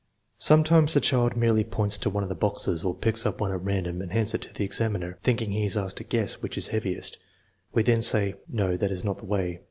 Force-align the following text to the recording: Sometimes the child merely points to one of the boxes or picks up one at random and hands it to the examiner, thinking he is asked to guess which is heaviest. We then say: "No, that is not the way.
Sometimes 0.39 0.95
the 0.95 0.99
child 0.99 1.37
merely 1.37 1.63
points 1.63 1.99
to 1.99 2.09
one 2.09 2.23
of 2.23 2.29
the 2.29 2.33
boxes 2.33 2.83
or 2.83 2.95
picks 2.95 3.23
up 3.23 3.39
one 3.39 3.51
at 3.51 3.61
random 3.63 4.01
and 4.01 4.11
hands 4.11 4.33
it 4.33 4.41
to 4.41 4.51
the 4.51 4.65
examiner, 4.65 5.19
thinking 5.21 5.51
he 5.51 5.63
is 5.65 5.77
asked 5.77 5.97
to 5.97 6.03
guess 6.03 6.41
which 6.41 6.57
is 6.57 6.69
heaviest. 6.69 7.19
We 7.71 7.83
then 7.83 8.01
say: 8.01 8.33
"No, 8.47 8.75
that 8.77 8.89
is 8.89 9.03
not 9.03 9.19
the 9.19 9.25
way. 9.27 9.59